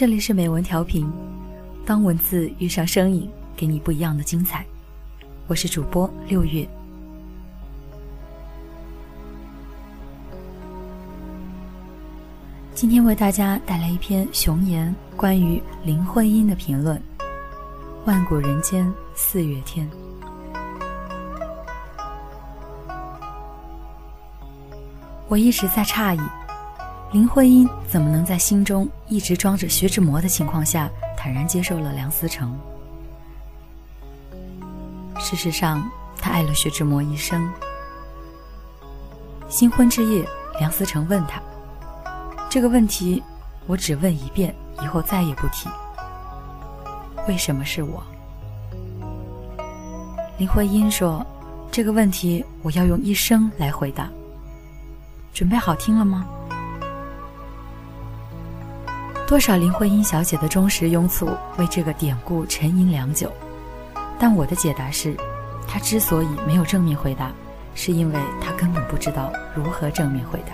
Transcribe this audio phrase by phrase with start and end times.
[0.00, 1.06] 这里是美文调频，
[1.84, 4.64] 当文字遇上声音，给你不一样的精彩。
[5.46, 6.66] 我是主播六月。
[12.74, 16.98] 今天为大家带来一篇熊言关于林徽因的评论。
[18.06, 19.86] 万古人间四月天，
[25.28, 26.20] 我一直在诧异，
[27.12, 32.56] 林徽因怎么能在心中一直装着徐志摩的情况下，坦然接受了梁思成？
[35.18, 37.50] 事实上，他爱了徐志摩一生。
[39.48, 40.24] 新婚之夜，
[40.60, 41.42] 梁思成问他。
[42.48, 43.20] 这个问题，
[43.66, 45.68] 我只问一遍，以后再也不提。
[47.26, 48.00] 为什么是我？
[50.38, 51.26] 林徽因说
[51.72, 54.08] ：“这个问题，我要用一生来回答。”
[55.34, 56.24] 准备好听了吗？
[59.30, 63.32] 多少林徽因小姐的忠实拥簇为这个典故沉吟良久，
[64.18, 65.16] 但我的解答是：
[65.68, 67.30] 她之所以没有正面回答，
[67.76, 70.52] 是因为她根本不知道如何正面回答。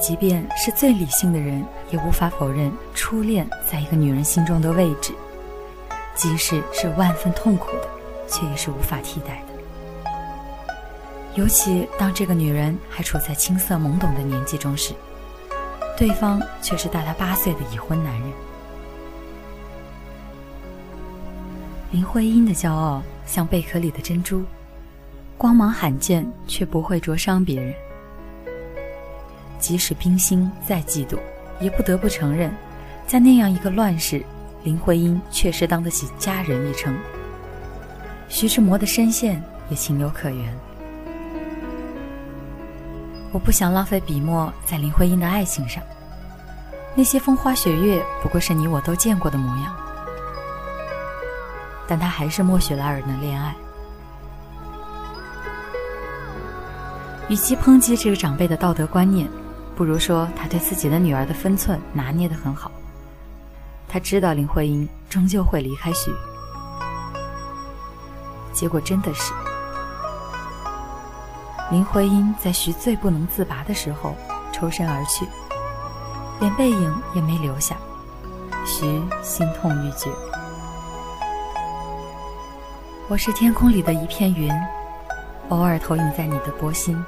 [0.00, 5.14] 即便是最理性的人，也无法否认初恋在一个女人心中的位置，
[6.16, 7.88] 即使是万分痛苦的，
[8.26, 10.12] 却也是无法替代的。
[11.36, 14.92] 尤其当这个女人还处在青涩懵懂的年纪中时，
[15.96, 18.30] 对方却是大她八岁的已婚男人。
[21.90, 24.42] 林徽因的骄傲像贝壳里的珍珠，
[25.36, 27.74] 光芒罕见，却不会灼伤别人。
[29.58, 31.18] 即使冰心再嫉妒，
[31.60, 32.50] 也不得不承认，
[33.06, 34.24] 在那样一个乱世，
[34.64, 36.96] 林徽因确实当得起佳人一称。
[38.28, 40.71] 徐志摩的深陷也情有可原。
[43.32, 45.82] 我不想浪费笔墨在林徽因的爱情上，
[46.94, 49.74] 那些风花雪月不过是你我都见过的模样。
[51.88, 53.54] 但他还是默许了二人的恋爱。
[57.28, 59.26] 与其抨击这个长辈的道德观念，
[59.74, 62.70] 不如说，他对自己的女儿的分寸拿捏得很好。
[63.88, 66.12] 他知道林徽因终究会离开徐，
[68.52, 69.32] 结果真的是，
[71.72, 74.14] 林徽因在徐最不能自拔的时候
[74.52, 75.26] 抽身而去，
[76.38, 77.78] 连背影也没留下，
[78.66, 78.84] 徐
[79.22, 80.10] 心痛欲绝。
[83.08, 84.52] 我是天空里的一片云，
[85.48, 87.02] 偶尔投影在你的波心，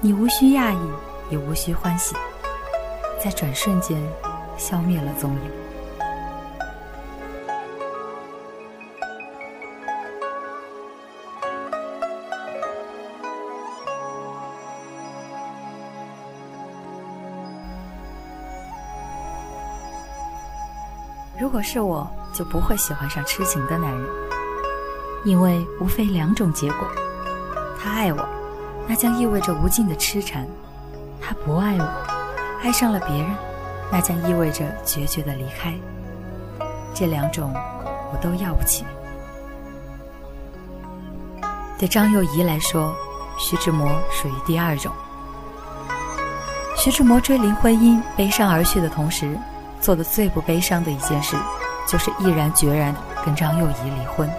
[0.00, 0.90] 你无需讶异。
[1.30, 2.14] 也无需欢喜，
[3.18, 3.98] 在转瞬间
[4.58, 5.61] 消灭了踪影。
[21.38, 24.08] 如果是我，就不会喜欢上痴情的男人，
[25.24, 26.86] 因为无非两种结果：
[27.80, 28.28] 他爱我，
[28.86, 30.46] 那将意味着无尽的痴缠。
[31.20, 31.88] 他不爱我，
[32.62, 33.30] 爱上了别人，
[33.90, 35.74] 那将意味着决绝的离开。
[36.94, 37.52] 这两种，
[38.12, 38.84] 我都要不起。
[41.78, 42.94] 对张幼仪来说，
[43.38, 44.92] 徐志摩属于第二种。
[46.76, 49.36] 徐志摩追林徽因悲伤而去的同时，
[49.82, 51.36] 做的最不悲伤的一件事，
[51.88, 52.94] 就是毅然决然
[53.26, 54.30] 跟张幼仪离婚。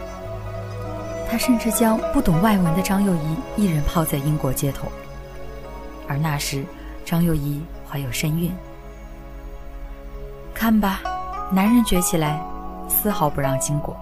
[1.30, 4.88] 他甚至将不懂外文的张幼仪一人抛在英国街头。
[6.08, 6.64] 而那时，
[7.04, 8.52] 张幼仪怀有身孕。
[10.54, 11.02] 看吧，
[11.52, 12.42] 男人崛起来，
[12.88, 13.98] 丝毫不让经过。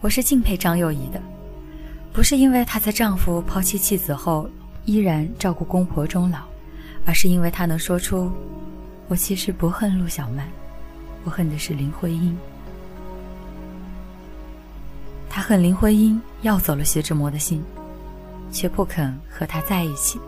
[0.00, 1.20] 我是敬佩张幼仪的，
[2.12, 4.48] 不是因为她在丈夫抛弃妻子后
[4.90, 6.40] 依然照顾公婆终老，
[7.06, 8.28] 而是因为他能说出
[9.06, 10.44] ：“我其实不恨陆小曼，
[11.22, 12.36] 我恨的是林徽因。”
[15.30, 17.62] 他恨林徽因要走了徐志摩的心，
[18.50, 20.18] 却不肯和他在一起。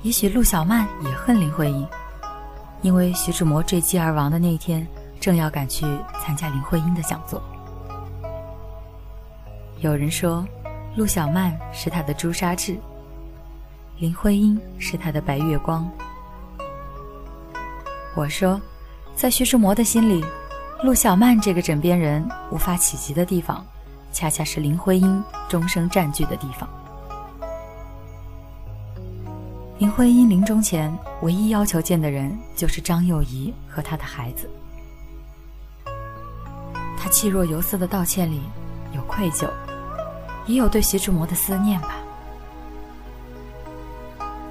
[0.00, 1.86] 也许陆小曼也恨林徽因，
[2.80, 4.86] 因为徐志摩坠机而亡的那天，
[5.20, 5.84] 正要赶去
[6.24, 7.42] 参加林徽因的讲座。
[9.80, 10.46] 有人说，
[11.00, 12.76] 陆小曼是他的朱砂痣，
[14.00, 15.90] 林徽因是他的白月光。
[18.14, 18.60] 我说，
[19.14, 20.22] 在徐志摩的心里。
[20.84, 23.64] 陆小曼这个枕边人无法企及的地方，
[24.12, 26.68] 恰恰是林徽因终生占据的地方。
[29.78, 34.50] 林徽因临终前唯一要求见的人就是张幼仪和他的孩子。
[36.98, 38.42] 他气若游丝的道歉里，
[38.94, 39.48] 有愧疚，
[40.50, 41.96] 也有对徐志摩的思念吧。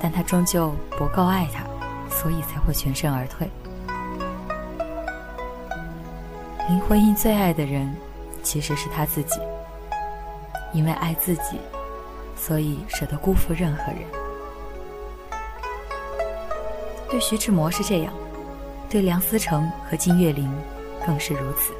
[0.01, 1.63] 但他终究不够爱她，
[2.09, 3.49] 所以才会全身而退。
[6.69, 7.93] 林徽因最爱的人，
[8.41, 9.39] 其实是她自己。
[10.71, 11.59] 因为爱自己，
[12.37, 14.01] 所以舍得辜负任何人。
[17.09, 18.13] 对徐志摩是这样，
[18.87, 20.47] 对梁思成和金岳霖
[21.05, 21.73] 更是如此。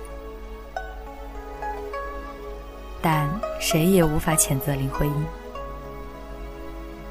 [3.01, 3.29] 但
[3.59, 5.25] 谁也无法谴责林徽因。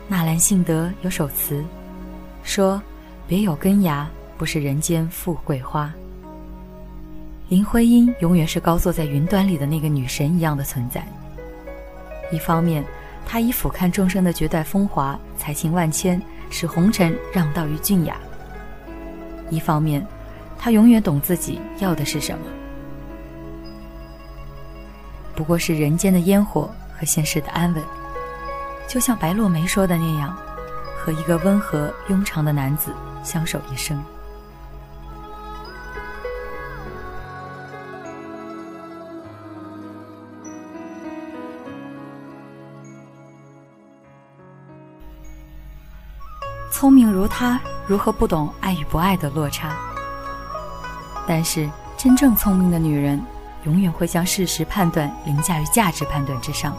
[0.07, 1.63] 纳兰性德有首词，
[2.43, 2.81] 说
[3.29, 5.93] ：“别有根芽，不是人间富贵花。”
[7.49, 11.03] 林徽因永远是高坐在云端里的那个女神一样的存在。
[12.31, 12.85] 一方面，
[13.27, 16.21] 她以俯瞰众生的绝代风华，才情万千，
[16.51, 18.15] 使红尘让道于俊雅；
[19.49, 20.07] 一方面，
[20.59, 22.45] 她永远懂自己要的是什么，
[25.39, 26.69] 不过是人间的烟火
[26.99, 27.85] 和现实的安稳。
[28.89, 30.37] 就像白落梅说的那样，
[30.99, 32.93] 和一个温和庸常的男子
[33.23, 34.03] 相守一生。
[46.73, 49.77] 聪明如他，如何不懂爱与不爱的落差？
[51.29, 53.23] 但是，真正聪明的女人，
[53.65, 56.77] 永远会将事实判断凌驾于价值判断之上，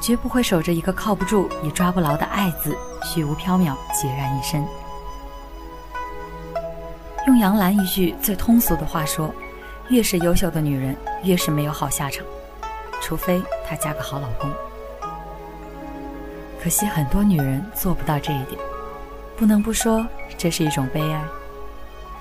[0.00, 4.66] 绝不会守着一个靠不住也抓不牢的“爱”字，虚无缥缈，孑然一身。
[7.26, 9.34] 用杨澜一句最通俗的话说
[9.90, 12.24] ：“越是优秀的女人，越是没有好下场，
[13.02, 14.50] 除非她嫁个好老公。”
[16.62, 18.60] 可惜，很多女人做不到这一点。
[19.36, 20.06] 不能不说，
[20.38, 21.22] 这是一种悲哀，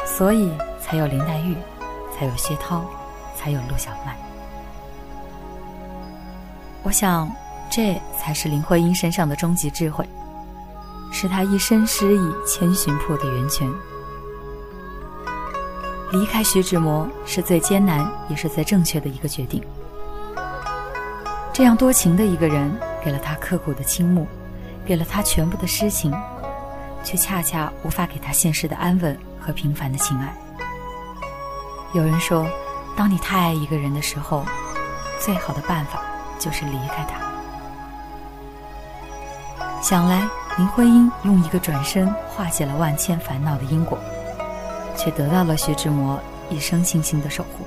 [0.06, 1.56] 所以才有林黛玉，
[2.14, 2.84] 才有薛涛，
[3.36, 4.16] 才有陆小曼。
[6.84, 7.30] 我想，
[7.70, 10.08] 这才是林徽因身上的终极智慧，
[11.12, 13.70] 是她一生诗意千寻瀑的源泉。
[16.12, 19.62] 离开徐志摩是最艰难，也是最正确的一个决定。
[21.52, 22.72] 这样多情的一个人，
[23.04, 24.28] 给了他刻骨的倾慕，
[24.86, 26.14] 给了他全部的诗情。
[27.04, 30.36] 却恰恰无法给他现实的安稳和平凡的情爱。
[31.94, 32.48] 有人说，
[32.96, 34.46] 当你太爱一个人的时候，
[35.20, 36.02] 最好的办法
[36.40, 37.20] 就是离开他。
[39.82, 40.28] 想来，
[40.58, 44.00] 林徽因用一个转身化解了万千烦恼的因果，
[44.96, 46.20] 却得到了徐志摩
[46.50, 47.66] 一生倾心的守护。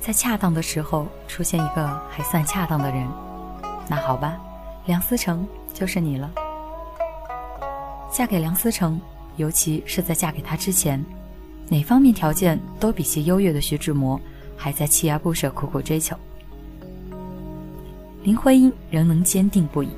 [0.00, 3.08] 在恰当的时候出现一个还算恰当的人，
[3.88, 4.36] 那好吧。
[4.84, 6.28] 梁思成就是你了。
[8.10, 9.00] 嫁给梁思成，
[9.36, 11.04] 尤其是在嫁给他之前，
[11.68, 14.20] 哪方面条件都比其优越的徐志摩，
[14.56, 16.16] 还在锲而不舍苦苦追求。
[18.22, 19.88] 林徽因仍能坚定不移，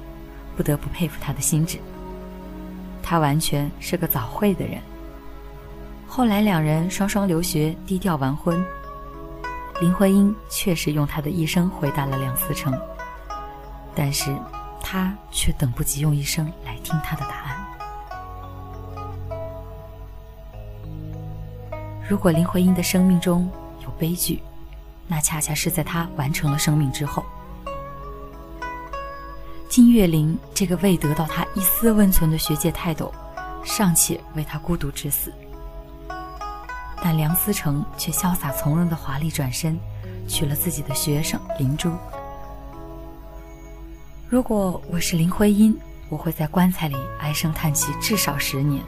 [0.57, 1.79] 不得不佩服她的心智。
[3.03, 4.81] 她完全是个早慧的人。
[6.07, 8.63] 后来两人双双留学，低调完婚。
[9.81, 12.73] 林徽因确实用她的一生回答了梁思成，
[13.95, 14.35] 但是。
[14.87, 17.64] 他却等不及用一生来听他的答案。
[22.09, 23.51] 如果林徽因的生命中
[23.83, 24.43] 有悲剧，
[25.09, 27.25] 那恰恰是在她完成了生命之后。
[29.71, 33.13] 金岳霖这个未得到他一丝温存的学界泰斗，
[33.65, 35.33] 尚且为他孤独致死，
[37.03, 39.77] 但梁思成却潇洒从容的华丽转身，
[40.29, 41.91] 娶了自己的学生林珠。
[44.29, 45.77] 如果我是林徽因，
[46.09, 48.81] 我会在棺材里唉声叹气至少十年。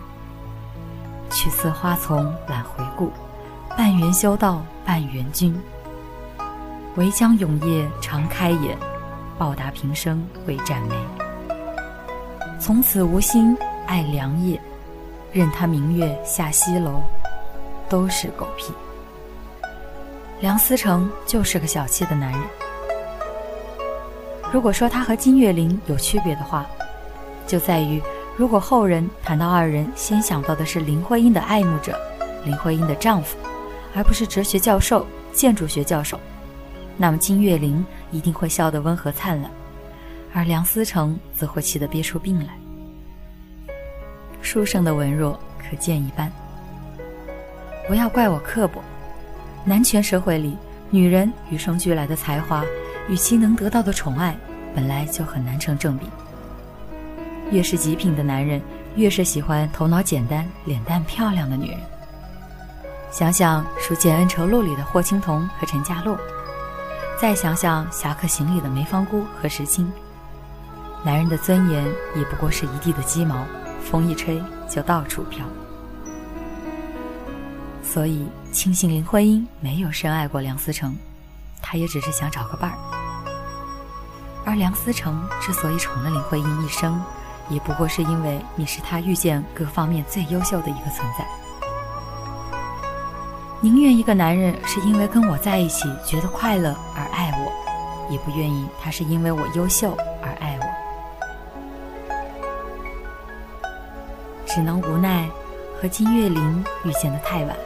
[1.30, 3.10] 去似花丛懒回顾，
[3.76, 5.58] 半缘修道半缘君。
[6.96, 8.76] 唯将永夜常开眼，
[9.36, 10.94] 报答平生未展眉。
[12.58, 13.56] 从此无心
[13.86, 14.60] 爱良夜，
[15.30, 17.02] 任他明月下西楼，
[17.88, 18.72] 都是狗屁。
[20.40, 22.40] 梁思成就是个小气的男人。
[24.52, 26.64] 如果说他和金岳霖有区别的话，
[27.46, 28.02] 就在于，
[28.36, 31.98] 如果后人谈到二人，先想到的是林徽因的爱慕者，
[32.44, 33.36] 林徽因的丈夫，
[33.94, 36.20] 而不是哲学教授、建筑学教授，
[36.98, 39.50] 那么金岳霖一定会笑得温和灿烂，
[40.34, 42.58] 而梁思成则会气得憋出病来。
[44.42, 46.30] 书生的文弱可见一斑。
[47.88, 48.82] 不要怪我刻薄，
[49.64, 50.56] 男权社会里，
[50.90, 52.62] 女人与生俱来的才华。
[53.08, 54.36] 与其能得到的宠爱，
[54.74, 56.06] 本来就很难成正比。
[57.50, 58.60] 越是极品的男人，
[58.96, 61.78] 越是喜欢头脑简单、脸蛋漂亮的女人。
[63.10, 66.18] 想想《书剑恩仇录》里的霍青桐和陈家洛，
[67.20, 69.90] 再想想侠客行里的梅芳姑和石青，
[71.04, 71.84] 男人的尊严
[72.14, 73.46] 也不过是一地的鸡毛，
[73.82, 75.46] 风一吹就到处飘。
[77.82, 80.94] 所以，庆幸林徽因没有深爱过梁思成，
[81.62, 82.76] 她也只是想找个伴儿。
[84.44, 87.00] 而梁思成之所以宠了林徽因一生，
[87.48, 91.24] 也不过是因为你是他遇见各方面最优秀的一个存在。
[93.60, 97.52] 宁愿一个男人是因为跟我在一起觉得快乐而爱我，
[98.12, 100.66] 也不愿意他是因为我优秀而爱我。
[104.46, 105.28] 只能无奈
[105.80, 107.56] 和金岳霖遇见的太晚。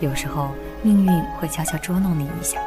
[0.00, 0.50] 有时候
[0.82, 2.60] 命运会悄悄捉弄你一下，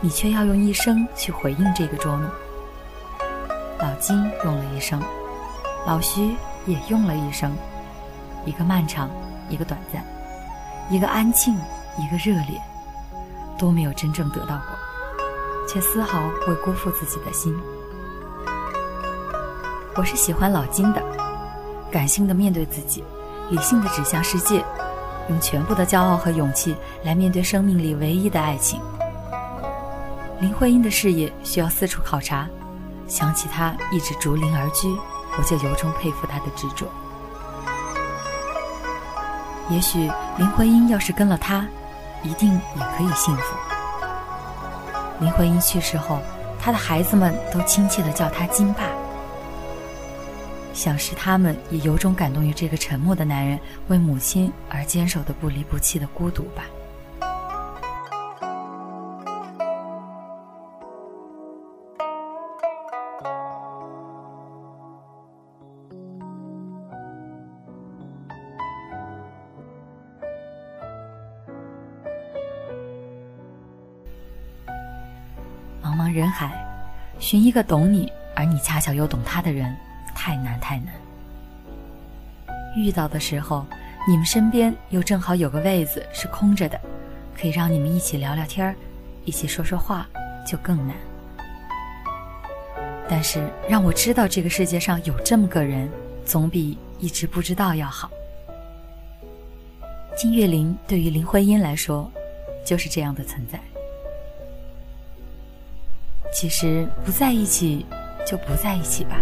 [0.00, 2.30] 你却要用一生去回应这个捉弄。
[3.82, 5.02] 老金用了一生，
[5.84, 6.36] 老徐
[6.66, 7.52] 也用了一生，
[8.46, 9.10] 一个漫长，
[9.48, 10.04] 一个短暂，
[10.88, 11.52] 一个安静，
[11.98, 12.62] 一个热烈，
[13.58, 17.52] 都没有真正得到过，却丝毫未辜负自己的心。
[19.96, 21.02] 我是喜欢老金的，
[21.90, 23.02] 感性的面对自己，
[23.50, 24.64] 理性的指向世界。
[25.28, 26.74] 用全部的骄傲和勇气
[27.04, 28.80] 来面对生命里唯一的爱情。
[30.40, 32.48] 林徽因的事业需要四处考察，
[33.12, 34.88] 想起他一直逐林而居，
[35.36, 36.86] 我就由衷佩服他的执着。
[39.68, 41.66] 也许林徽因要是跟了他，
[42.22, 43.54] 一定也可以幸福。
[45.20, 46.20] 林徽因去世后，
[46.58, 48.80] 她的孩子们都亲切地叫她“金爸”。
[50.72, 56.64] 想是他们也由衷感动于这个沉默的男人为母亲而坚守的不离不弃的孤独吧。
[76.12, 76.52] 人海，
[77.18, 79.74] 寻一个懂你，而你恰巧又懂他的人。
[80.14, 80.94] 太难太难。
[82.76, 83.66] 遇到的时候，
[84.06, 86.78] 你们身边又正好有个位子是空着的，
[87.36, 88.74] 可以让你们一起聊聊天儿，
[89.24, 90.06] 一起说说话，
[90.46, 90.94] 就更难。
[93.08, 95.90] 但是让我知道这个世界上有这么个人，
[96.24, 98.10] 总比一直不知道要好。
[100.16, 102.10] 金岳霖对于林徽因来说，
[102.64, 103.58] 就是这样的存在。
[106.32, 107.84] 其实不在一起，
[108.26, 109.16] 就不在一起吧。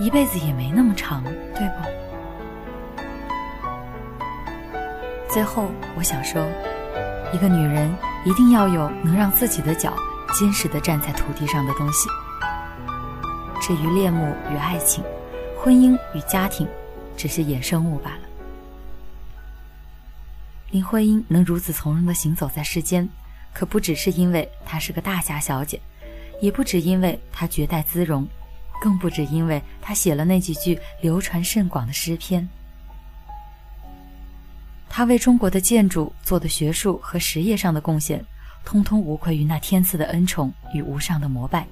[0.00, 1.74] 一辈子也没那么长，对不？
[5.28, 6.42] 最后，我想说，
[7.32, 7.94] 一个女人
[8.24, 9.94] 一定要有能让自己的脚
[10.34, 12.08] 坚实的站在土地上的东西。
[13.60, 15.04] 至于恋慕与爱情，
[15.58, 16.66] 婚姻与家庭，
[17.16, 18.20] 只是衍生物罢了。
[20.70, 23.08] 林徽因能如此从容的行走在世间，
[23.52, 25.80] 可不只是因为她是个大侠小姐，
[26.40, 28.26] 也不只因为他绝代姿容。
[28.78, 32.46] 更不止因为他写了那几句流传甚广的诗篇。
[34.86, 38.22] 他为中国的建筑做的学术和实业上的贡献，
[38.66, 41.66] 通通无愧于那天赐的恩宠与无上的膜拜。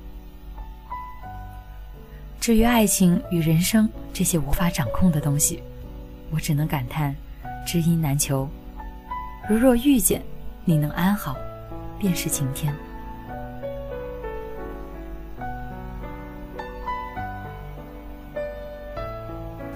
[2.40, 5.62] 至于爱情与人生这些无法掌控的东西，
[6.30, 7.14] 我只能感叹，
[7.66, 8.48] 知音难求。
[9.46, 10.22] 如若遇见，
[10.64, 11.36] 你能安好，
[11.98, 12.74] 便是晴天。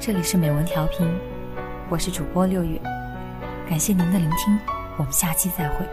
[0.08, 1.06] 这里是美文调频，
[1.90, 2.80] 我是主播六月，
[3.68, 4.58] 感谢您的聆听，
[4.96, 5.84] 我们下期再会。